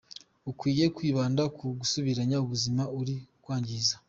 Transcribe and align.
Ukwiye 0.51 0.85
kwibanda 0.95 1.43
ku 1.57 1.65
gusubiranya 1.79 2.37
ubuzima 2.43 2.83
uri 2.99 3.15
kwangiza.” 3.43 3.95